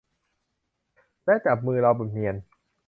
[1.25, 2.35] และจับมือเราแบบเนียน